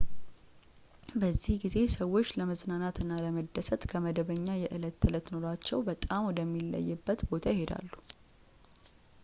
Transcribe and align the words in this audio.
በዚህ 1.21 1.55
ጊዜ 1.63 1.75
ሰዎች 1.95 2.29
ለመዝናናት 2.39 2.97
እና 3.03 3.19
ለመደሰት 3.25 3.83
ከመደበኛ 3.91 4.47
የዕለት 4.63 4.97
ተዕለት 5.05 5.27
ኑሯቸው 5.35 5.85
በጣም 5.91 6.27
ወደሚለይበት 6.31 7.21
ቦታ 7.31 7.45
ይሄዳሉ 7.55 7.89